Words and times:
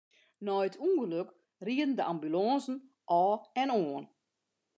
Nei 0.45 0.63
it 0.67 0.79
ûngelok 0.87 1.29
rieden 1.65 1.93
de 1.97 2.03
ambulânsen 2.11 2.77
ôf 3.25 3.41
en 3.61 3.69
oan. 3.81 4.05